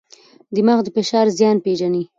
دماغ 0.55 0.79
د 0.83 0.87
فشار 0.95 1.27
زیان 1.37 1.57
پېژني. 1.65 2.03